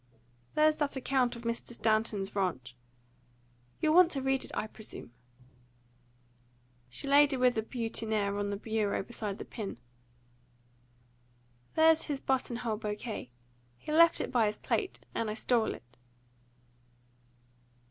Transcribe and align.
"There's 0.55 0.77
that 0.77 0.95
account 0.95 1.35
of 1.35 1.43
Mr. 1.43 1.73
Stanton's 1.75 2.35
ranch. 2.35 2.75
You'll 3.79 3.93
want 3.93 4.09
to 4.13 4.21
read 4.23 4.43
it, 4.43 4.49
I 4.55 4.65
presume." 4.65 5.11
She 6.89 7.07
laid 7.07 7.33
a 7.33 7.37
withered 7.37 7.69
boutonniere 7.69 8.35
on 8.39 8.49
the 8.49 8.57
bureau 8.57 9.03
beside 9.03 9.37
the 9.37 9.45
pin. 9.45 9.77
"There's 11.75 12.05
his 12.05 12.19
button 12.19 12.55
hole 12.55 12.77
bouquet. 12.77 13.29
He 13.77 13.91
left 13.91 14.19
it 14.19 14.31
by 14.31 14.47
his 14.47 14.57
plate, 14.57 14.99
and 15.13 15.29
I 15.29 15.35
stole 15.35 15.71
it." 15.71 15.97